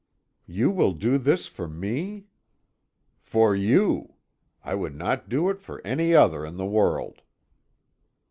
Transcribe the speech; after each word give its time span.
"You 0.47 0.71
will 0.71 0.93
do 0.93 1.19
this 1.19 1.45
for 1.45 1.67
me?" 1.67 2.25
"For 3.19 3.55
you. 3.55 4.15
I 4.63 4.73
would 4.73 4.95
not 4.95 5.29
do 5.29 5.47
it 5.51 5.61
for 5.61 5.79
any 5.85 6.15
other 6.15 6.43
in 6.43 6.57
the 6.57 6.65
world." 6.65 7.21